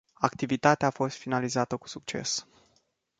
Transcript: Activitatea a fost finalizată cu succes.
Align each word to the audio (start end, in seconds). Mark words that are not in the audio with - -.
Activitatea 0.19 0.87
a 0.87 0.91
fost 0.91 1.17
finalizată 1.17 1.77
cu 1.77 1.87
succes. 1.87 2.47